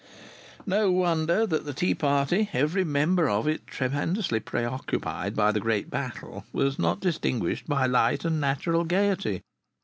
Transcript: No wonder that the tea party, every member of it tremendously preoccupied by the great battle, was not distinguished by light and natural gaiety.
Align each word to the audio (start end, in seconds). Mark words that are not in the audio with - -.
No 0.65 0.91
wonder 0.91 1.45
that 1.45 1.63
the 1.65 1.75
tea 1.75 1.93
party, 1.93 2.49
every 2.53 2.83
member 2.83 3.29
of 3.29 3.47
it 3.47 3.67
tremendously 3.67 4.39
preoccupied 4.39 5.35
by 5.35 5.51
the 5.51 5.59
great 5.59 5.91
battle, 5.91 6.43
was 6.51 6.79
not 6.79 7.01
distinguished 7.01 7.67
by 7.67 7.85
light 7.85 8.25
and 8.25 8.41
natural 8.41 8.83
gaiety. 8.83 9.43